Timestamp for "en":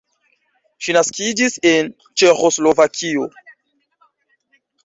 1.73-1.93